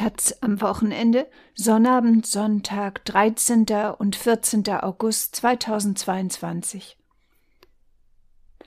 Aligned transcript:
Taz 0.00 0.34
am 0.40 0.62
Wochenende, 0.62 1.26
Sonnabend, 1.54 2.24
Sonntag, 2.24 3.04
13. 3.04 3.66
und 3.98 4.16
14. 4.16 4.66
August 4.80 5.36
2022. 5.36 6.96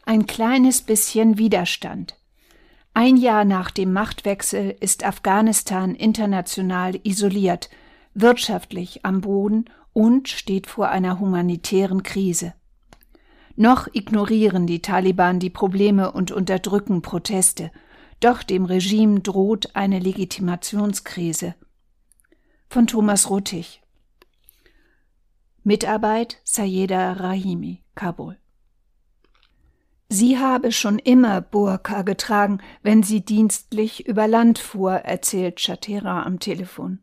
Ein 0.06 0.28
kleines 0.28 0.84
bisschen 0.84 1.40
Widerstand. 1.40 2.20
Ein 2.94 3.18
Jahr 3.18 3.46
nach 3.46 3.72
dem 3.72 3.94
Machtwechsel 3.94 4.76
ist 4.80 5.04
Afghanistan 5.04 5.96
international 5.96 7.00
isoliert, 7.02 7.72
wirtschaftlich 8.14 9.04
am 9.04 9.22
Boden 9.22 9.66
und 9.92 10.30
steht 10.30 10.68
vor 10.68 10.90
einer 10.90 11.20
humanitären 11.20 12.04
Krise. 12.04 12.54
Noch 13.56 13.88
ignorieren 13.92 14.68
die 14.68 14.84
Taliban 14.84 15.40
die 15.40 15.50
Probleme 15.50 16.12
und 16.12 16.32
unterdrücken 16.32 17.02
Proteste, 17.02 17.72
doch 18.24 18.42
dem 18.44 18.66
Regime 18.66 19.20
droht 19.20 19.76
eine 19.76 20.00
Legitimationskrise. 20.00 21.56
Von 22.70 22.88
Thomas 22.88 23.30
Ruttig 23.30 23.82
Mitarbeit 25.64 26.40
Sayeda 26.44 27.14
Rahimi, 27.14 27.84
Kabul 27.96 28.38
Sie 30.08 30.38
habe 30.38 30.72
schon 30.72 31.00
immer 31.00 31.42
Burka 31.42 32.04
getragen, 32.04 32.60
wenn 32.82 33.04
sie 33.04 33.26
dienstlich 33.26 34.08
über 34.08 34.28
Land 34.28 34.60
fuhr, 34.60 34.94
erzählt 34.94 35.58
Chatera 35.58 36.24
am 36.24 36.40
Telefon. 36.40 37.00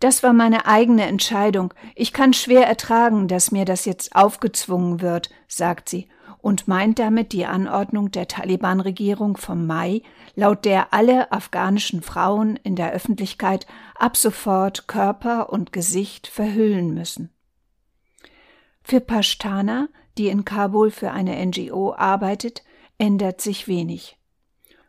Das 0.00 0.22
war 0.22 0.32
meine 0.32 0.66
eigene 0.66 1.06
Entscheidung. 1.06 1.74
Ich 1.94 2.12
kann 2.12 2.32
schwer 2.32 2.66
ertragen, 2.66 3.28
dass 3.28 3.50
mir 3.50 3.64
das 3.64 3.84
jetzt 3.84 4.14
aufgezwungen 4.16 5.00
wird, 5.00 5.30
sagt 5.48 5.88
sie 5.88 6.08
und 6.42 6.68
meint 6.68 6.98
damit 6.98 7.32
die 7.32 7.46
Anordnung 7.46 8.10
der 8.10 8.28
Taliban-Regierung 8.28 9.38
vom 9.38 9.66
Mai, 9.66 10.02
laut 10.34 10.66
der 10.66 10.92
alle 10.92 11.32
afghanischen 11.32 12.02
Frauen 12.02 12.56
in 12.56 12.76
der 12.76 12.92
Öffentlichkeit 12.92 13.66
ab 13.94 14.18
sofort 14.18 14.86
Körper 14.86 15.50
und 15.50 15.72
Gesicht 15.72 16.26
verhüllen 16.26 16.92
müssen. 16.92 17.30
Für 18.82 19.00
Pashtana 19.00 19.88
die 20.18 20.28
in 20.28 20.44
Kabul 20.44 20.90
für 20.90 21.10
eine 21.10 21.44
NGO 21.44 21.94
arbeitet, 21.94 22.62
ändert 22.98 23.40
sich 23.40 23.68
wenig. 23.68 24.18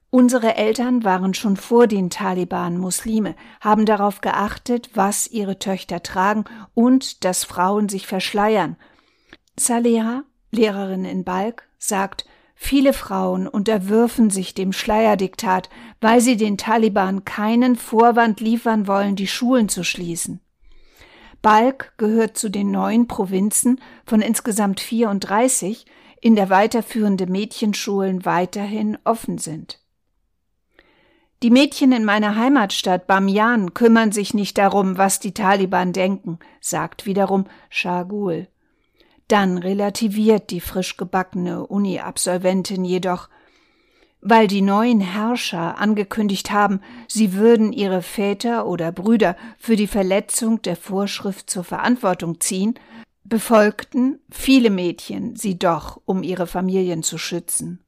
Unsere 0.10 0.56
Eltern 0.56 1.04
waren 1.04 1.34
schon 1.34 1.58
vor 1.58 1.88
den 1.88 2.12
Taliban 2.12 2.78
Muslime, 2.78 3.36
haben 3.62 3.86
darauf 3.86 4.22
geachtet, 4.22 4.92
was 4.94 5.28
ihre 5.28 5.58
Töchter 5.58 6.04
tragen 6.04 6.46
und 6.76 7.24
dass 7.26 7.44
Frauen 7.44 7.90
sich 7.90 8.06
verschleiern. 8.06 8.76
Saleha, 9.58 10.24
Lehrerin 10.54 11.06
in 11.06 11.24
Balk, 11.24 11.68
sagt, 11.78 12.26
viele 12.56 12.94
Frauen 12.94 13.48
unterwürfen 13.48 14.30
sich 14.30 14.54
dem 14.54 14.72
Schleierdiktat, 14.72 15.70
weil 16.00 16.22
sie 16.22 16.38
den 16.38 16.58
Taliban 16.58 17.26
keinen 17.26 17.76
Vorwand 17.76 18.40
liefern 18.40 18.88
wollen, 18.88 19.16
die 19.16 19.28
Schulen 19.28 19.70
zu 19.70 19.84
schließen. 19.84 20.40
Balk 21.42 21.94
gehört 21.98 22.38
zu 22.38 22.50
den 22.50 22.72
neun 22.72 23.08
Provinzen 23.08 23.82
von 24.06 24.22
insgesamt 24.22 24.80
34, 24.80 25.86
in 26.22 26.36
der 26.36 26.50
weiterführende 26.50 27.28
Mädchenschulen 27.28 28.24
weiterhin 28.24 28.98
offen 29.04 29.38
sind. 29.38 29.82
Die 31.44 31.50
Mädchen 31.50 31.92
in 31.92 32.06
meiner 32.06 32.38
Heimatstadt 32.38 33.06
Bamiyan 33.06 33.74
kümmern 33.74 34.14
sich 34.14 34.34
nicht 34.34 34.58
darum, 34.58 34.98
was 34.98 35.20
die 35.20 35.34
Taliban 35.34 35.92
denken, 35.92 36.40
sagt 36.62 37.06
wiederum 37.06 37.44
Shagul. 37.70 38.48
Dann 39.34 39.58
relativiert 39.58 40.52
die 40.52 40.60
frisch 40.62 40.96
gebackene 40.96 41.66
Uni-Absolventin 41.66 42.86
jedoch, 42.86 43.30
weil 44.22 44.46
die 44.46 44.62
neuen 44.62 45.00
Herrscher 45.02 45.80
angekündigt 45.80 46.52
haben, 46.52 46.82
sie 47.08 47.34
würden 47.34 47.74
ihre 47.74 48.04
Väter 48.04 48.68
oder 48.68 48.92
Brüder 48.92 49.36
für 49.58 49.76
die 49.76 49.88
Verletzung 49.88 50.62
der 50.62 50.76
Vorschrift 50.76 51.50
zur 51.50 51.64
Verantwortung 51.64 52.42
ziehen, 52.42 52.76
befolgten 53.24 54.20
viele 54.30 54.70
Mädchen 54.70 55.36
sie 55.36 55.58
doch, 55.58 56.00
um 56.06 56.22
ihre 56.22 56.46
Familien 56.46 57.02
zu 57.02 57.18
schützen. 57.18 57.83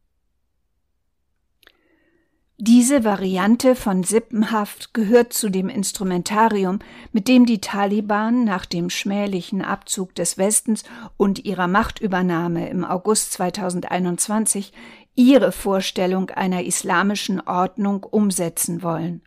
Diese 2.68 3.04
Variante 3.04 3.76
von 3.76 4.04
Sippenhaft 4.04 4.96
gehört 4.96 5.34
zu 5.34 5.50
dem 5.50 5.70
Instrumentarium, 5.70 6.80
mit 7.12 7.28
dem 7.28 7.46
die 7.46 7.62
Taliban 7.62 8.44
nach 8.44 8.66
dem 8.66 8.90
schmählichen 8.90 9.62
Abzug 9.62 10.16
des 10.16 10.40
Westens 10.40 10.84
und 11.16 11.46
ihrer 11.46 11.68
Machtübernahme 11.68 12.68
im 12.70 12.84
August 12.84 13.34
2021 13.34 14.74
ihre 15.14 15.52
Vorstellung 15.52 16.32
einer 16.32 16.64
islamischen 16.64 17.40
Ordnung 17.40 18.02
umsetzen 18.02 18.82
wollen. 18.82 19.22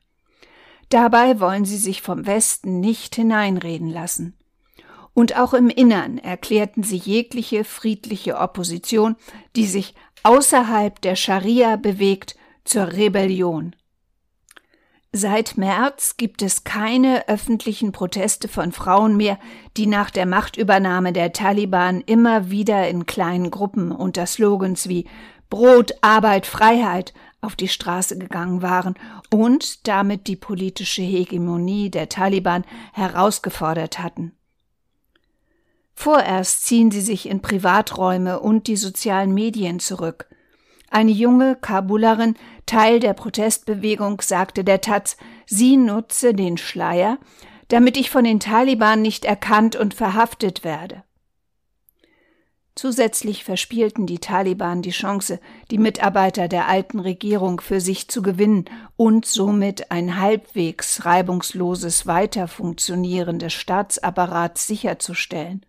Dabei 0.88 1.38
wollen 1.38 1.64
sie 1.64 1.78
sich 1.78 2.02
vom 2.02 2.26
Westen 2.26 2.80
nicht 2.80 3.14
hineinreden 3.14 3.88
lassen. 3.88 4.36
Und 5.14 5.38
auch 5.38 5.54
im 5.54 5.70
Innern 5.70 6.18
erklärten 6.18 6.82
sie 6.82 6.96
jegliche 6.96 7.62
friedliche 7.62 8.36
Opposition, 8.36 9.14
die 9.54 9.66
sich 9.66 9.94
außerhalb 10.24 11.00
der 11.02 11.14
Scharia 11.14 11.76
bewegt, 11.76 12.34
zur 12.68 12.92
Rebellion. 12.92 13.74
Seit 15.10 15.56
März 15.56 16.18
gibt 16.18 16.42
es 16.42 16.64
keine 16.64 17.28
öffentlichen 17.28 17.92
Proteste 17.92 18.46
von 18.46 18.72
Frauen 18.72 19.16
mehr, 19.16 19.38
die 19.78 19.86
nach 19.86 20.10
der 20.10 20.26
Machtübernahme 20.26 21.14
der 21.14 21.32
Taliban 21.32 22.02
immer 22.02 22.50
wieder 22.50 22.86
in 22.88 23.06
kleinen 23.06 23.50
Gruppen 23.50 23.90
unter 23.90 24.26
Slogans 24.26 24.86
wie 24.88 25.06
Brot, 25.48 25.94
Arbeit, 26.02 26.46
Freiheit 26.46 27.14
auf 27.40 27.56
die 27.56 27.68
Straße 27.68 28.18
gegangen 28.18 28.60
waren 28.60 28.96
und 29.30 29.88
damit 29.88 30.26
die 30.26 30.36
politische 30.36 31.00
Hegemonie 31.00 31.90
der 31.90 32.10
Taliban 32.10 32.64
herausgefordert 32.92 33.98
hatten. 33.98 34.32
Vorerst 35.94 36.66
ziehen 36.66 36.90
sie 36.90 37.00
sich 37.00 37.28
in 37.28 37.40
Privaträume 37.40 38.40
und 38.40 38.66
die 38.66 38.76
sozialen 38.76 39.32
Medien 39.32 39.80
zurück. 39.80 40.28
Eine 40.90 41.10
junge 41.10 41.56
Kabulerin, 41.56 42.36
Teil 42.68 43.00
der 43.00 43.14
Protestbewegung, 43.14 44.20
sagte 44.20 44.62
der 44.62 44.80
Taz, 44.80 45.16
sie 45.46 45.76
nutze 45.76 46.34
den 46.34 46.58
Schleier, 46.58 47.18
damit 47.68 47.96
ich 47.96 48.10
von 48.10 48.24
den 48.24 48.40
Taliban 48.40 49.02
nicht 49.02 49.24
erkannt 49.24 49.74
und 49.74 49.94
verhaftet 49.94 50.64
werde. 50.64 51.02
Zusätzlich 52.74 53.42
verspielten 53.42 54.06
die 54.06 54.20
Taliban 54.20 54.82
die 54.82 54.90
Chance, 54.90 55.40
die 55.70 55.78
Mitarbeiter 55.78 56.46
der 56.46 56.68
alten 56.68 57.00
Regierung 57.00 57.60
für 57.60 57.80
sich 57.80 58.08
zu 58.08 58.22
gewinnen 58.22 58.66
und 58.96 59.26
somit 59.26 59.90
ein 59.90 60.20
halbwegs 60.20 61.04
reibungsloses 61.04 62.06
Weiterfunktionieren 62.06 63.40
des 63.40 63.54
Staatsapparats 63.54 64.68
sicherzustellen. 64.68 65.66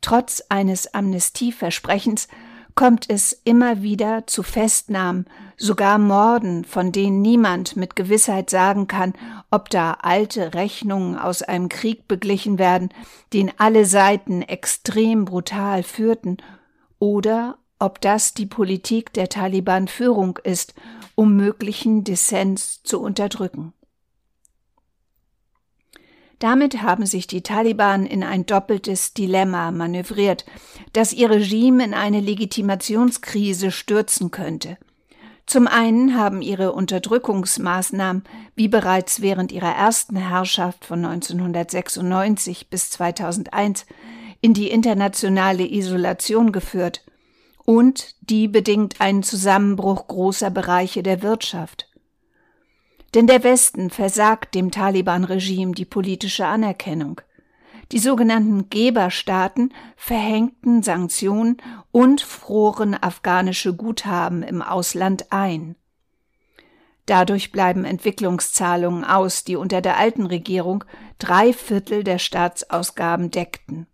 Trotz 0.00 0.42
eines 0.48 0.94
Amnestieversprechens 0.94 2.28
kommt 2.76 3.08
es 3.08 3.32
immer 3.32 3.82
wieder 3.82 4.26
zu 4.26 4.42
Festnahmen, 4.42 5.24
sogar 5.56 5.98
Morden, 5.98 6.64
von 6.64 6.92
denen 6.92 7.22
niemand 7.22 7.74
mit 7.74 7.96
Gewissheit 7.96 8.50
sagen 8.50 8.86
kann, 8.86 9.14
ob 9.50 9.70
da 9.70 9.92
alte 10.02 10.54
Rechnungen 10.54 11.18
aus 11.18 11.42
einem 11.42 11.70
Krieg 11.70 12.06
beglichen 12.06 12.58
werden, 12.58 12.90
den 13.32 13.50
alle 13.56 13.86
Seiten 13.86 14.42
extrem 14.42 15.24
brutal 15.24 15.82
führten, 15.82 16.36
oder 16.98 17.58
ob 17.78 18.00
das 18.00 18.34
die 18.34 18.46
Politik 18.46 19.12
der 19.14 19.28
Taliban-Führung 19.28 20.38
ist, 20.44 20.74
um 21.14 21.34
möglichen 21.34 22.04
Dissens 22.04 22.82
zu 22.82 23.00
unterdrücken. 23.00 23.72
Damit 26.38 26.82
haben 26.82 27.06
sich 27.06 27.26
die 27.26 27.42
Taliban 27.42 28.04
in 28.04 28.22
ein 28.22 28.44
doppeltes 28.44 29.14
Dilemma 29.14 29.70
manövriert, 29.70 30.44
das 30.92 31.12
ihr 31.12 31.30
Regime 31.30 31.82
in 31.82 31.94
eine 31.94 32.20
Legitimationskrise 32.20 33.70
stürzen 33.70 34.30
könnte. 34.30 34.76
Zum 35.46 35.68
einen 35.68 36.18
haben 36.18 36.42
ihre 36.42 36.72
Unterdrückungsmaßnahmen, 36.72 38.24
wie 38.56 38.68
bereits 38.68 39.22
während 39.22 39.52
ihrer 39.52 39.74
ersten 39.74 40.16
Herrschaft 40.16 40.84
von 40.84 41.04
1996 41.04 42.68
bis 42.68 42.90
2001, 42.90 43.86
in 44.40 44.54
die 44.54 44.70
internationale 44.70 45.66
Isolation 45.66 46.52
geführt 46.52 47.04
und 47.64 48.14
die 48.20 48.48
bedingt 48.48 49.00
einen 49.00 49.22
Zusammenbruch 49.22 50.08
großer 50.08 50.50
Bereiche 50.50 51.02
der 51.02 51.22
Wirtschaft. 51.22 51.88
Denn 53.16 53.26
der 53.26 53.42
Westen 53.44 53.88
versagt 53.88 54.54
dem 54.54 54.70
Taliban-Regime 54.70 55.72
die 55.72 55.86
politische 55.86 56.44
Anerkennung. 56.44 57.22
Die 57.90 57.98
sogenannten 57.98 58.68
Geberstaaten 58.68 59.72
verhängten 59.96 60.82
Sanktionen 60.82 61.56
und 61.90 62.20
froren 62.20 62.94
afghanische 62.94 63.74
Guthaben 63.74 64.42
im 64.42 64.60
Ausland 64.60 65.32
ein. 65.32 65.76
Dadurch 67.06 67.52
bleiben 67.52 67.86
Entwicklungszahlungen 67.86 69.02
aus, 69.02 69.44
die 69.44 69.56
unter 69.56 69.80
der 69.80 69.96
alten 69.96 70.26
Regierung 70.26 70.84
drei 71.18 71.54
Viertel 71.54 72.04
der 72.04 72.18
Staatsausgaben 72.18 73.30
deckten. 73.30 73.86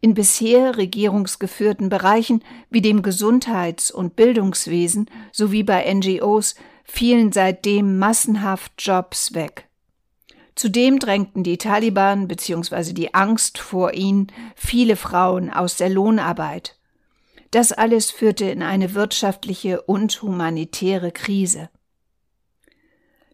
In 0.00 0.14
bisher 0.14 0.76
regierungsgeführten 0.76 1.88
Bereichen 1.88 2.44
wie 2.70 2.82
dem 2.82 3.02
Gesundheits- 3.02 3.90
und 3.90 4.14
Bildungswesen 4.14 5.10
sowie 5.32 5.64
bei 5.64 5.92
NGOs 5.92 6.54
fielen 6.92 7.32
seitdem 7.32 7.98
massenhaft 7.98 8.72
Jobs 8.76 9.32
weg. 9.32 9.66
Zudem 10.54 10.98
drängten 10.98 11.42
die 11.42 11.56
Taliban 11.56 12.28
bzw. 12.28 12.92
die 12.92 13.14
Angst 13.14 13.56
vor 13.56 13.94
ihnen 13.94 14.26
viele 14.54 14.96
Frauen 14.96 15.48
aus 15.50 15.78
der 15.78 15.88
Lohnarbeit. 15.88 16.76
Das 17.50 17.72
alles 17.72 18.10
führte 18.10 18.44
in 18.44 18.62
eine 18.62 18.92
wirtschaftliche 18.92 19.80
und 19.80 20.20
humanitäre 20.20 21.12
Krise. 21.12 21.70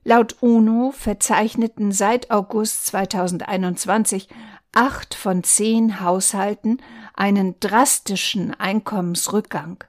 Laut 0.04 0.36
UNO 0.40 0.92
verzeichneten 0.92 1.90
seit 1.90 2.30
August 2.30 2.86
2021 2.86 4.28
acht 4.72 5.16
von 5.16 5.42
zehn 5.42 6.00
Haushalten 6.00 6.80
einen 7.12 7.58
drastischen 7.58 8.54
Einkommensrückgang. 8.54 9.82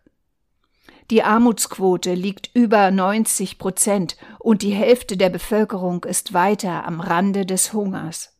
Die 1.10 1.24
Armutsquote 1.24 2.14
liegt 2.14 2.52
über 2.54 2.92
90 2.92 3.58
Prozent 3.58 4.16
und 4.38 4.62
die 4.62 4.74
Hälfte 4.74 5.18
der 5.18 5.30
Bevölkerung 5.30 6.04
ist 6.04 6.34
weiter 6.34 6.86
am 6.86 7.02
Rande 7.02 7.46
des 7.46 7.74
Hungers. 7.74 8.38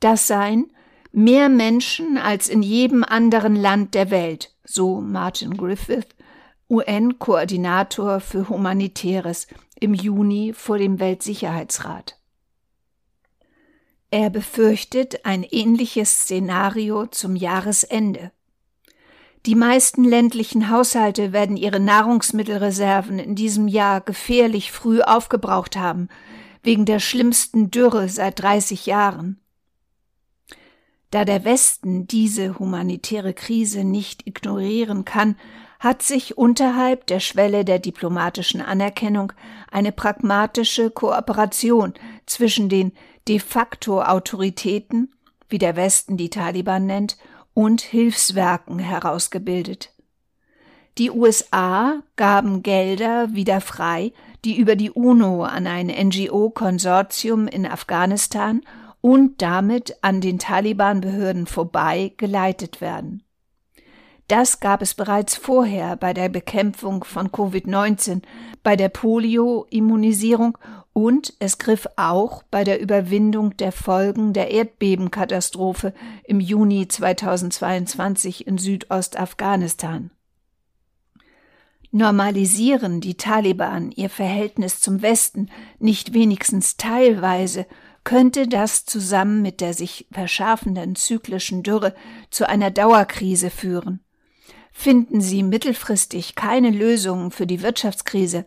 Das 0.00 0.26
seien 0.26 0.72
mehr 1.12 1.48
Menschen 1.48 2.16
als 2.16 2.48
in 2.48 2.62
jedem 2.62 3.04
anderen 3.04 3.56
Land 3.56 3.94
der 3.94 4.10
Welt, 4.10 4.54
so 4.64 5.00
Martin 5.00 5.56
Griffith, 5.56 6.08
UN-Koordinator 6.70 8.20
für 8.20 8.48
Humanitäres 8.48 9.46
im 9.78 9.92
Juni 9.92 10.54
vor 10.54 10.78
dem 10.78 10.98
Weltsicherheitsrat. 10.98 12.18
Er 14.10 14.30
befürchtet 14.30 15.24
ein 15.26 15.42
ähnliches 15.42 16.22
Szenario 16.22 17.06
zum 17.06 17.36
Jahresende. 17.36 18.32
Die 19.46 19.54
meisten 19.54 20.04
ländlichen 20.04 20.70
Haushalte 20.70 21.34
werden 21.34 21.58
ihre 21.58 21.78
Nahrungsmittelreserven 21.78 23.18
in 23.18 23.34
diesem 23.34 23.68
Jahr 23.68 24.00
gefährlich 24.00 24.72
früh 24.72 25.02
aufgebraucht 25.02 25.76
haben, 25.76 26.08
wegen 26.62 26.86
der 26.86 26.98
schlimmsten 26.98 27.70
Dürre 27.70 28.08
seit 28.08 28.40
30 28.40 28.86
Jahren. 28.86 29.38
Da 31.10 31.26
der 31.26 31.44
Westen 31.44 32.06
diese 32.06 32.58
humanitäre 32.58 33.34
Krise 33.34 33.84
nicht 33.84 34.26
ignorieren 34.26 35.04
kann, 35.04 35.36
hat 35.78 36.02
sich 36.02 36.38
unterhalb 36.38 37.06
der 37.08 37.20
Schwelle 37.20 37.66
der 37.66 37.78
diplomatischen 37.78 38.62
Anerkennung 38.62 39.34
eine 39.70 39.92
pragmatische 39.92 40.90
Kooperation 40.90 41.92
zwischen 42.24 42.70
den 42.70 42.92
de 43.28 43.38
facto 43.38 44.00
Autoritäten, 44.00 45.12
wie 45.50 45.58
der 45.58 45.76
Westen 45.76 46.16
die 46.16 46.30
Taliban 46.30 46.86
nennt, 46.86 47.18
und 47.54 47.80
Hilfswerken 47.80 48.78
herausgebildet. 48.78 49.92
Die 50.98 51.10
USA 51.10 52.02
gaben 52.16 52.62
Gelder 52.62 53.34
wieder 53.34 53.60
frei, 53.60 54.12
die 54.44 54.58
über 54.58 54.76
die 54.76 54.90
UNO 54.90 55.42
an 55.42 55.66
ein 55.66 55.86
NGO-Konsortium 55.86 57.48
in 57.48 57.66
Afghanistan 57.66 58.60
und 59.00 59.42
damit 59.42 59.96
an 60.02 60.20
den 60.20 60.38
Taliban-Behörden 60.38 61.46
vorbei 61.46 62.12
geleitet 62.16 62.80
werden. 62.80 63.24
Das 64.28 64.60
gab 64.60 64.80
es 64.80 64.94
bereits 64.94 65.36
vorher 65.36 65.96
bei 65.96 66.14
der 66.14 66.30
Bekämpfung 66.30 67.04
von 67.04 67.28
Covid-19, 67.28 68.22
bei 68.62 68.74
der 68.76 68.88
Polio-Immunisierung 68.88 70.56
und 70.94 71.34
es 71.40 71.58
griff 71.58 71.86
auch 71.96 72.44
bei 72.44 72.64
der 72.64 72.80
Überwindung 72.80 73.56
der 73.56 73.72
Folgen 73.72 74.32
der 74.32 74.52
Erdbebenkatastrophe 74.52 75.92
im 76.22 76.40
Juni 76.40 76.88
2022 76.88 78.46
in 78.46 78.56
Südostafghanistan. 78.58 80.10
Normalisieren 81.90 83.00
die 83.00 83.16
Taliban 83.16 83.90
ihr 83.90 84.08
Verhältnis 84.08 84.80
zum 84.80 85.02
Westen 85.02 85.50
nicht 85.80 86.14
wenigstens 86.14 86.76
teilweise, 86.76 87.66
könnte 88.04 88.46
das 88.46 88.84
zusammen 88.84 89.42
mit 89.42 89.60
der 89.60 89.74
sich 89.74 90.06
verschärfenden 90.12 90.94
zyklischen 90.94 91.64
Dürre 91.64 91.94
zu 92.30 92.48
einer 92.48 92.70
Dauerkrise 92.70 93.50
führen. 93.50 94.00
Finden 94.72 95.20
sie 95.20 95.42
mittelfristig 95.42 96.34
keine 96.36 96.70
Lösungen 96.70 97.30
für 97.30 97.46
die 97.46 97.62
Wirtschaftskrise, 97.62 98.44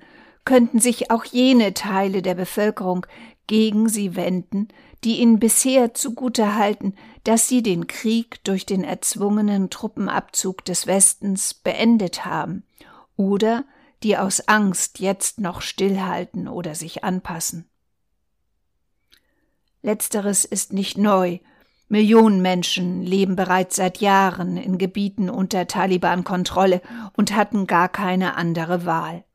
könnten 0.48 0.80
sich 0.80 1.12
auch 1.12 1.26
jene 1.26 1.74
Teile 1.74 2.22
der 2.22 2.34
Bevölkerung 2.34 3.06
gegen 3.48 3.90
sie 3.90 4.16
wenden, 4.16 4.70
die 5.04 5.20
ihnen 5.20 5.40
bisher 5.40 5.94
zugute 5.94 6.56
halten, 6.56 6.96
dass 7.26 7.50
sie 7.50 7.62
den 7.62 7.88
Krieg 7.88 8.42
durch 8.46 8.66
den 8.66 8.86
erzwungenen 8.86 9.70
Truppenabzug 9.70 10.64
des 10.64 10.88
Westens 10.88 11.54
beendet 11.54 12.24
haben 12.24 12.64
oder 13.18 13.66
die 14.04 14.18
aus 14.18 14.48
Angst 14.48 15.00
jetzt 15.00 15.42
noch 15.42 15.62
stillhalten 15.62 16.48
oder 16.48 16.76
sich 16.76 17.04
anpassen. 17.04 17.70
Letzteres 19.82 20.46
ist 20.46 20.72
nicht 20.72 20.98
neu. 20.98 21.40
Millionen 21.90 22.42
Menschen 22.42 23.02
leben 23.02 23.36
bereits 23.36 23.76
seit 23.76 23.98
Jahren 24.00 24.56
in 24.56 24.78
Gebieten 24.78 25.30
unter 25.30 25.68
Taliban-Kontrolle 25.68 26.82
und 27.18 27.36
hatten 27.36 27.68
gar 27.68 27.90
keine 27.90 28.38
andere 28.38 28.86
Wahl. 28.86 29.26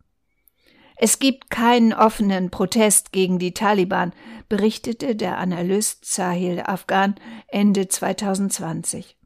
Es 1.05 1.19
gibt 1.19 1.51
keinen 1.51 1.93
offenen 1.93 2.51
Protest 2.51 3.11
gegen 3.11 3.41
die 3.41 3.53
Taliban, 3.55 4.13
berichtete 4.49 5.17
der 5.17 5.37
Analyst 5.37 6.05
Sahil 6.05 6.63
Afghan 6.65 7.17
Ende 7.49 7.89
2020. 7.89 9.17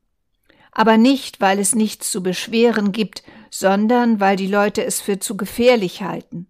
Aber 0.73 0.97
nicht, 0.97 1.43
weil 1.43 1.59
es 1.59 1.75
nichts 1.75 2.11
zu 2.11 2.23
beschweren 2.23 2.93
gibt, 2.93 3.25
sondern 3.51 4.21
weil 4.21 4.37
die 4.37 4.47
Leute 4.47 4.87
es 4.87 5.03
für 5.03 5.19
zu 5.19 5.37
gefährlich 5.37 6.01
halten. 6.01 6.47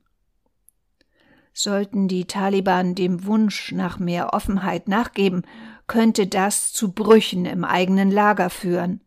Sollten 1.53 2.07
die 2.07 2.27
Taliban 2.27 2.95
dem 2.95 3.27
Wunsch 3.27 3.73
nach 3.73 3.99
mehr 3.99 4.33
Offenheit 4.33 4.87
nachgeben, 4.87 5.43
könnte 5.89 6.29
das 6.29 6.73
zu 6.73 6.93
Brüchen 6.93 7.47
im 7.47 7.65
eigenen 7.65 8.13
Lager 8.13 8.49
führen. 8.49 9.01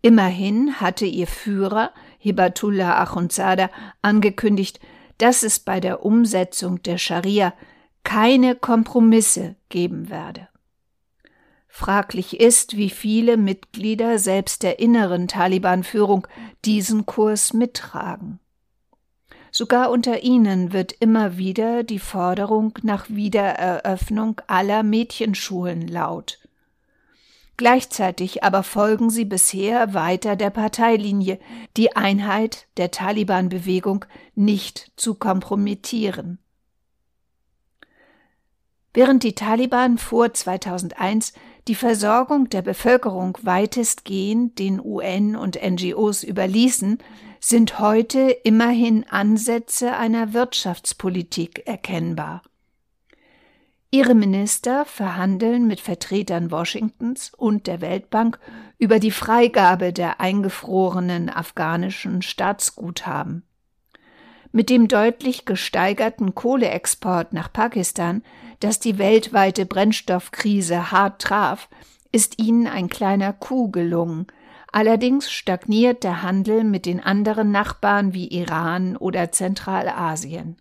Immerhin 0.00 0.80
hatte 0.80 1.06
ihr 1.06 1.26
Führer, 1.26 1.90
Hibatullah 2.20 3.00
Akhundzada, 3.02 3.68
angekündigt, 4.00 4.78
dass 5.20 5.42
es 5.42 5.60
bei 5.60 5.80
der 5.80 6.04
Umsetzung 6.04 6.82
der 6.82 6.98
Scharia 6.98 7.52
keine 8.04 8.54
Kompromisse 8.54 9.56
geben 9.68 10.08
werde. 10.08 10.48
Fraglich 11.68 12.40
ist, 12.40 12.76
wie 12.76 12.90
viele 12.90 13.36
Mitglieder 13.36 14.18
selbst 14.18 14.62
der 14.62 14.80
inneren 14.80 15.28
Taliban-Führung 15.28 16.26
diesen 16.64 17.06
Kurs 17.06 17.52
mittragen. 17.52 18.40
Sogar 19.52 19.90
unter 19.90 20.22
ihnen 20.22 20.72
wird 20.72 20.92
immer 20.92 21.36
wieder 21.36 21.82
die 21.82 21.98
Forderung 21.98 22.78
nach 22.82 23.08
Wiedereröffnung 23.08 24.40
aller 24.46 24.82
Mädchenschulen 24.82 25.86
laut. 25.86 26.38
Gleichzeitig 27.60 28.42
aber 28.42 28.62
folgen 28.62 29.10
sie 29.10 29.26
bisher 29.26 29.92
weiter 29.92 30.34
der 30.34 30.48
Parteilinie, 30.48 31.38
die 31.76 31.94
Einheit 31.94 32.68
der 32.78 32.90
Taliban-Bewegung 32.90 34.06
nicht 34.34 34.92
zu 34.96 35.14
kompromittieren. 35.14 36.38
Während 38.94 39.24
die 39.24 39.34
Taliban 39.34 39.98
vor 39.98 40.32
2001 40.32 41.34
die 41.68 41.74
Versorgung 41.74 42.48
der 42.48 42.62
Bevölkerung 42.62 43.36
weitestgehend 43.42 44.58
den 44.58 44.80
UN 44.82 45.36
und 45.36 45.58
NGOs 45.62 46.24
überließen, 46.24 46.96
sind 47.40 47.78
heute 47.78 48.20
immerhin 48.42 49.04
Ansätze 49.10 49.98
einer 49.98 50.32
Wirtschaftspolitik 50.32 51.66
erkennbar. 51.66 52.40
Ihre 53.92 54.14
Minister 54.14 54.84
verhandeln 54.84 55.66
mit 55.66 55.80
Vertretern 55.80 56.52
Washingtons 56.52 57.32
und 57.36 57.66
der 57.66 57.80
Weltbank 57.80 58.38
über 58.78 59.00
die 59.00 59.10
Freigabe 59.10 59.92
der 59.92 60.20
eingefrorenen 60.20 61.28
afghanischen 61.28 62.22
Staatsguthaben. 62.22 63.42
Mit 64.52 64.70
dem 64.70 64.86
deutlich 64.86 65.44
gesteigerten 65.44 66.36
Kohleexport 66.36 67.32
nach 67.32 67.52
Pakistan, 67.52 68.22
das 68.60 68.78
die 68.78 68.98
weltweite 68.98 69.66
Brennstoffkrise 69.66 70.92
hart 70.92 71.20
traf, 71.22 71.68
ist 72.12 72.40
ihnen 72.40 72.68
ein 72.68 72.88
kleiner 72.88 73.32
Coup 73.32 73.72
gelungen. 73.72 74.28
Allerdings 74.70 75.32
stagniert 75.32 76.04
der 76.04 76.22
Handel 76.22 76.62
mit 76.62 76.86
den 76.86 77.00
anderen 77.00 77.50
Nachbarn 77.50 78.14
wie 78.14 78.28
Iran 78.28 78.96
oder 78.96 79.32
Zentralasien. 79.32 80.58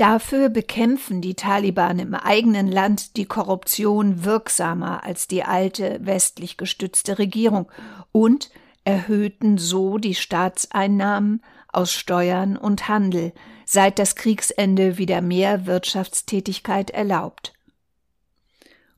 Dafür 0.00 0.48
bekämpfen 0.48 1.20
die 1.20 1.34
Taliban 1.34 1.98
im 1.98 2.14
eigenen 2.14 2.68
Land 2.68 3.18
die 3.18 3.26
Korruption 3.26 4.24
wirksamer 4.24 5.04
als 5.04 5.28
die 5.28 5.44
alte 5.44 6.00
westlich 6.00 6.56
gestützte 6.56 7.18
Regierung 7.18 7.70
und 8.10 8.50
erhöhten 8.84 9.58
so 9.58 9.98
die 9.98 10.14
Staatseinnahmen 10.14 11.42
aus 11.70 11.92
Steuern 11.92 12.56
und 12.56 12.88
Handel, 12.88 13.34
seit 13.66 13.98
das 13.98 14.16
Kriegsende 14.16 14.96
wieder 14.96 15.20
mehr 15.20 15.66
Wirtschaftstätigkeit 15.66 16.88
erlaubt. 16.88 17.52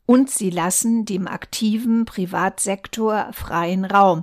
Und 0.06 0.30
sie 0.30 0.50
lassen 0.50 1.04
dem 1.04 1.26
aktiven 1.26 2.04
Privatsektor 2.04 3.32
freien 3.32 3.84
Raum, 3.84 4.22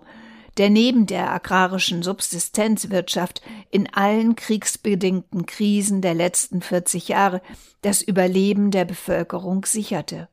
der 0.59 0.69
neben 0.69 1.05
der 1.05 1.31
agrarischen 1.31 2.03
Subsistenzwirtschaft 2.03 3.41
in 3.71 3.91
allen 3.93 4.35
kriegsbedingten 4.35 5.45
Krisen 5.45 6.01
der 6.01 6.13
letzten 6.13 6.61
40 6.61 7.07
Jahre 7.07 7.41
das 7.81 8.01
Überleben 8.01 8.69
der 8.69 8.83
Bevölkerung 8.83 9.65
sicherte. 9.65 10.27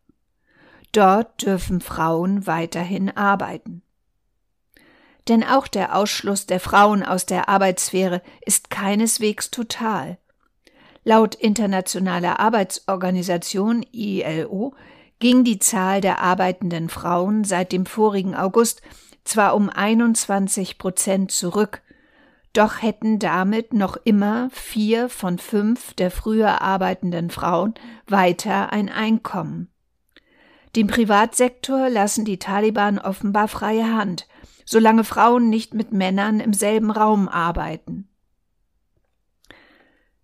Dort 0.91 1.43
dürfen 1.43 1.81
Frauen 1.81 2.45
weiterhin 2.49 3.17
arbeiten. 3.17 3.83
Denn 5.29 5.45
auch 5.45 5.69
der 5.69 5.95
Ausschluss 5.95 6.47
der 6.47 6.59
Frauen 6.59 7.05
aus 7.05 7.27
der 7.27 7.49
Arbeitssphäre 7.49 8.21
ist 8.45 8.69
keineswegs 8.69 9.53
total. 9.53 10.19
Laut 11.05 11.37
Internationaler 11.37 12.41
Arbeitsorganisation 12.41 13.85
ILO 13.93 14.75
ging 15.21 15.45
die 15.45 15.61
Zahl 15.61 16.01
der 16.01 16.21
arbeitenden 16.21 16.89
Frauen 16.89 17.45
seit 17.45 17.71
dem 17.71 17.87
vorigen 17.87 18.35
August 18.35 18.83
zwar 19.29 19.55
um 19.55 19.69
21 19.69 20.79
Prozent 20.79 21.31
zurück, 21.31 21.83
doch 22.53 22.81
hätten 22.81 23.19
damit 23.19 23.75
noch 23.75 23.99
immer 24.05 24.49
vier 24.51 25.09
von 25.09 25.39
fünf 25.39 25.93
der 25.95 26.11
früher 26.11 26.63
arbeitenden 26.63 27.31
Frauen 27.31 27.75
weiter 28.07 28.73
ein 28.73 28.89
Einkommen. 28.89 29.69
Dem 30.75 30.87
Privatsektor 30.87 31.89
lassen 31.89 32.25
die 32.25 32.39
Taliban 32.39 32.99
offenbar 32.99 33.49
freie 33.49 33.95
Hand, 33.95 34.27
solange 34.65 35.05
Frauen 35.05 35.49
nicht 35.49 35.75
mit 35.75 35.93
Männern 35.93 36.41
im 36.41 36.53
selben 36.53 36.91
Raum 36.91 37.29
arbeiten. 37.29 38.09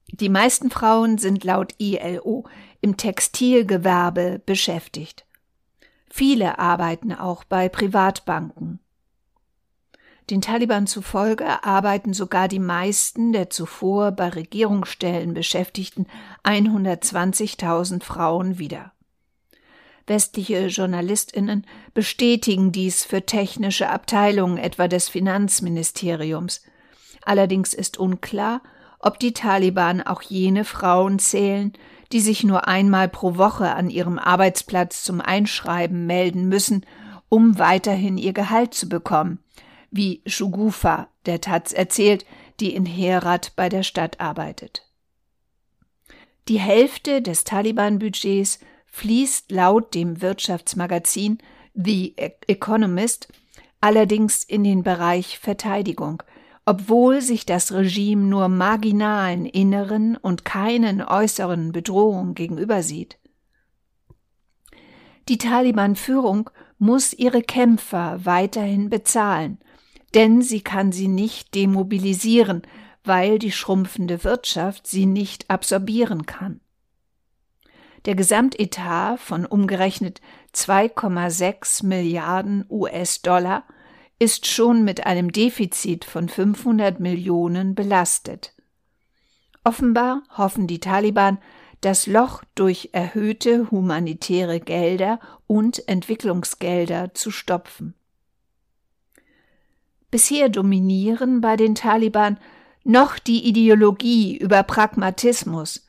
Die 0.09 0.29
meisten 0.29 0.71
Frauen 0.71 1.17
sind 1.17 1.43
laut 1.43 1.75
ILO 1.79 2.45
im 2.83 2.99
Textilgewerbe 2.99 4.43
beschäftigt. 4.45 5.25
Viele 6.11 6.59
arbeiten 6.59 7.15
auch 7.15 7.45
bei 7.45 7.71
Privatbanken. 7.71 8.82
Den 10.33 10.41
Taliban 10.41 10.87
zufolge 10.87 11.63
arbeiten 11.63 12.15
sogar 12.15 12.49
die 12.49 12.59
meisten 12.59 13.35
der 13.35 13.51
zuvor 13.51 14.13
bei 14.13 14.31
Regierungsstellen 14.31 15.35
beschäftigten 15.35 16.07
120.000 16.43 18.03
Frauen 18.03 18.59
wieder. 18.59 18.93
Westliche 20.07 20.69
Journalistinnen 20.69 21.67
bestätigen 21.93 22.73
dies 22.73 23.05
für 23.05 23.27
technische 23.27 23.91
Abteilungen 23.91 24.57
etwa 24.57 24.89
des 24.89 25.11
Finanzministeriums. 25.11 26.63
Allerdings 27.27 27.75
ist 27.75 27.99
unklar, 27.99 28.63
ob 29.01 29.19
die 29.19 29.35
Taliban 29.35 30.01
auch 30.01 30.23
jene 30.23 30.65
Frauen 30.65 31.19
zählen, 31.19 31.75
die 32.11 32.21
sich 32.21 32.43
nur 32.43 32.67
einmal 32.67 33.11
pro 33.11 33.37
Woche 33.37 33.75
an 33.75 33.91
ihrem 33.91 34.19
Arbeitsplatz 34.19 35.05
zum 35.05 35.21
Einschreiben 35.21 36.07
melden 36.07 36.49
müssen, 36.49 36.87
um 37.29 37.59
weiterhin 37.59 38.17
ihr 38.17 38.33
Gehalt 38.33 38.73
zu 38.73 38.89
bekommen, 38.89 39.39
wie 39.93 40.23
Shugufa 40.27 41.09
der 41.27 41.41
Taz 41.41 41.73
erzählt, 41.73 42.27
die 42.59 42.75
in 42.75 42.87
Herat 42.87 43.53
bei 43.55 43.69
der 43.69 43.85
Stadt 43.85 44.21
arbeitet. 44.21 44.89
Die 46.49 46.59
Hälfte 46.59 47.23
des 47.23 47.45
Taliban-Budgets 47.45 48.59
fließt 48.87 49.53
laut 49.53 49.95
dem 49.95 50.21
Wirtschaftsmagazin 50.21 51.39
The 51.75 52.15
Economist 52.47 53.29
allerdings 53.81 54.43
in 54.45 54.65
den 54.65 54.83
Bereich 54.83 55.39
Verteidigung, 55.39 56.23
obwohl 56.65 57.21
sich 57.21 57.47
das 57.47 57.73
Regime 57.73 58.23
nur 58.23 58.49
marginalen 58.49 59.47
inneren 59.47 60.17
und 60.17 60.45
keinen 60.45 61.03
äußeren 61.03 61.73
Bedrohungen 61.73 62.35
gegenüber 62.35 62.83
sieht. 62.83 63.19
Die 65.29 65.39
Taliban-Führung 65.39 66.51
muss 66.79 67.13
ihre 67.13 67.43
Kämpfer 67.43 68.25
weiterhin 68.25 68.91
bezahlen 68.91 69.59
denn 70.15 70.43
sie 70.43 70.61
kann 70.61 70.93
sie 70.93 71.09
nicht 71.09 71.55
demobilisieren, 71.55 72.63
weil 73.05 73.39
die 73.39 73.53
schrumpfende 73.53 74.25
Wirtschaft 74.25 74.87
sie 74.87 75.07
nicht 75.07 75.51
absorbieren 75.51 76.27
kann. 76.27 76.61
Der 78.05 78.15
Gesamtetat 78.15 79.21
von 79.21 79.47
umgerechnet 79.47 80.21
2,6 80.55 81.87
Milliarden 81.87 82.65
US-Dollar 82.69 83.65
ist 84.19 84.47
schon 84.47 84.85
mit 84.85 85.07
einem 85.07 85.33
Defizit 85.33 86.05
von 86.05 86.29
500 86.29 87.01
Millionen 87.01 87.75
belastet. 87.75 88.55
Offenbar 89.65 90.23
hoffen 90.37 90.67
die 90.67 90.81
Taliban, 90.81 91.39
das 91.81 92.07
Loch 92.07 92.43
durch 92.55 92.91
erhöhte 92.93 93.71
humanitäre 93.71 94.61
Gelder 94.61 95.19
und 95.47 95.89
Entwicklungsgelder 95.89 97.15
zu 97.15 97.31
stopfen. 97.31 97.95
Bisher 100.13 100.51
dominieren 100.51 101.41
bei 101.41 101.57
den 101.57 101.75
Taliban 101.75 102.39
noch 102.85 103.19
die 103.19 103.49
Ideologie 103.49 104.37
über 104.37 104.63
Pragmatismus, 104.63 105.89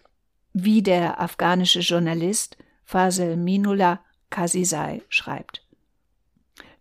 wie 0.53 0.82
der 0.82 1.20
afghanische 1.20 1.82
Journalist 1.82 2.56
Fasel 2.86 3.36
Minullah 3.36 4.00
Kasisai 4.30 5.01
schreibt. 5.10 5.68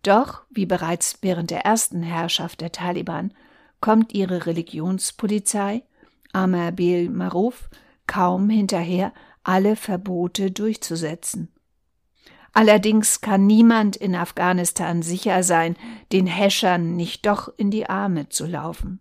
Doch, 0.03 0.43
wie 0.51 0.65
bereits 0.65 1.17
während 1.21 1.51
der 1.51 1.65
ersten 1.65 2.01
Herrschaft 2.01 2.61
der 2.61 2.71
Taliban, 2.71 3.33
kommt 3.81 4.13
ihre 4.13 4.45
Religionspolizei, 4.45 5.83
Amr 6.31 6.71
Bil 6.71 7.09
Maruf, 7.09 7.69
kaum 8.07 8.49
hinterher, 8.49 9.11
alle 9.43 9.75
Verbote 9.75 10.49
durchzusetzen. 10.49 11.52
Allerdings 12.53 13.21
kann 13.21 13.47
niemand 13.47 13.95
in 13.95 14.15
Afghanistan 14.15 15.01
sicher 15.01 15.41
sein, 15.41 15.75
den 16.11 16.27
Häschern 16.27 16.95
nicht 16.95 17.25
doch 17.25 17.51
in 17.57 17.71
die 17.71 17.89
Arme 17.89 18.29
zu 18.29 18.45
laufen. 18.45 18.99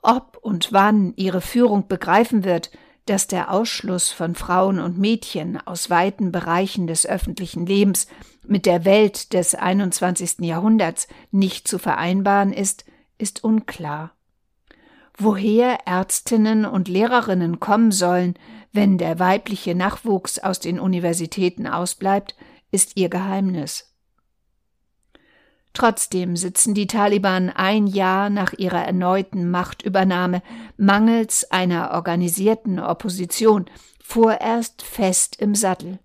Ob 0.00 0.38
und 0.40 0.72
wann 0.72 1.12
ihre 1.16 1.42
Führung 1.42 1.88
begreifen 1.88 2.42
wird, 2.42 2.70
dass 3.04 3.26
der 3.26 3.50
Ausschluss 3.50 4.10
von 4.10 4.34
Frauen 4.34 4.78
und 4.78 4.98
Mädchen 4.98 5.58
aus 5.66 5.90
weiten 5.90 6.32
Bereichen 6.32 6.86
des 6.86 7.06
öffentlichen 7.06 7.66
Lebens 7.66 8.06
mit 8.46 8.64
der 8.64 8.84
Welt 8.84 9.32
des 9.34 9.54
21. 9.54 10.40
Jahrhunderts 10.40 11.08
nicht 11.30 11.68
zu 11.68 11.78
vereinbaren 11.78 12.52
ist, 12.52 12.84
ist 13.18 13.44
unklar. 13.44 14.12
Woher 15.16 15.86
Ärztinnen 15.86 16.64
und 16.64 16.86
Lehrerinnen 16.86 17.60
kommen 17.60 17.92
sollen, 17.92 18.34
wenn 18.72 18.98
der 18.98 19.18
weibliche 19.18 19.74
Nachwuchs 19.74 20.38
aus 20.38 20.60
den 20.60 20.78
Universitäten 20.78 21.66
ausbleibt, 21.66 22.34
ist 22.70 22.96
ihr 22.96 23.08
Geheimnis. 23.08 23.94
Trotzdem 25.72 26.36
sitzen 26.36 26.74
die 26.74 26.86
Taliban 26.86 27.50
ein 27.50 27.86
Jahr 27.86 28.30
nach 28.30 28.52
ihrer 28.52 28.84
erneuten 28.84 29.50
Machtübernahme 29.50 30.42
mangels 30.76 31.50
einer 31.50 31.92
organisierten 31.92 32.80
Opposition 32.80 33.66
vorerst 34.02 34.82
fest 34.82 35.36
im 35.40 35.54
Sattel. 35.54 35.98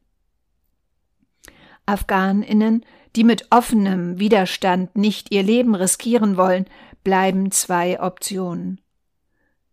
Afghaninnen, 1.86 2.86
die 3.16 3.24
mit 3.24 3.48
offenem 3.50 4.20
Widerstand 4.20 4.96
nicht 4.96 5.34
ihr 5.34 5.44
Leben 5.44 5.76
riskieren 5.76 6.38
wollen, 6.38 6.66
bleiben 7.04 7.52
zwei 7.52 8.02
Optionen. 8.02 8.80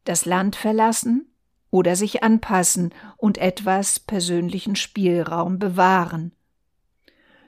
Das 0.04 0.24
Land 0.24 0.56
verlassen 0.56 1.26
oder 1.70 1.96
sich 1.96 2.22
anpassen 2.22 2.92
und 3.16 3.38
etwas 3.38 4.00
persönlichen 4.00 4.76
Spielraum 4.76 5.58
bewahren. 5.58 6.32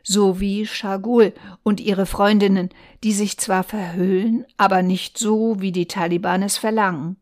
So 0.02 0.40
wie 0.40 0.66
Shagul 0.66 1.32
und 1.62 1.80
ihre 1.80 2.06
Freundinnen, 2.06 2.70
die 3.04 3.12
sich 3.12 3.38
zwar 3.38 3.62
verhüllen, 3.62 4.44
aber 4.56 4.82
nicht 4.82 5.16
so, 5.16 5.60
wie 5.60 5.72
die 5.72 5.86
Taliban 5.86 6.42
es 6.42 6.56
verlangen. 6.56 7.16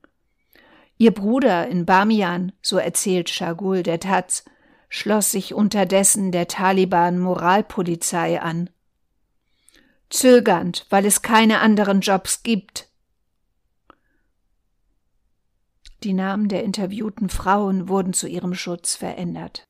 Ihr 0.97 1.13
Bruder 1.13 1.69
in 1.69 1.87
Bamian, 1.87 2.53
so 2.63 2.77
erzählt 2.77 3.31
Shagul 3.31 3.83
der 3.83 4.01
Taz, 4.01 4.45
schloss 4.89 5.31
sich 5.31 5.55
unterdessen 5.55 6.33
der 6.33 6.49
Taliban 6.49 7.19
Moralpolizei 7.19 8.41
an. 8.41 8.69
Zögernd, 10.11 10.87
weil 10.91 11.07
es 11.07 11.23
keine 11.23 11.61
anderen 11.61 12.01
Jobs 12.01 12.43
gibt, 12.43 12.90
die 16.03 16.13
Namen 16.13 16.49
der 16.49 16.65
interviewten 16.65 17.29
Frauen 17.29 17.89
wurden 17.89 18.13
zu 18.13 18.27
ihrem 18.27 18.55
Schutz 18.55 18.97
verändert. 18.97 19.69